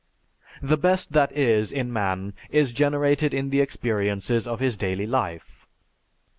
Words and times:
"_)The 0.67 0.79
best 0.79 1.13
that 1.13 1.31
is 1.31 1.71
in 1.71 1.93
man 1.93 2.33
is 2.49 2.71
generated 2.71 3.35
in 3.35 3.51
the 3.51 3.61
experiences 3.61 4.47
of 4.47 4.59
his 4.59 4.75
daily 4.75 5.05
life. 5.05 5.67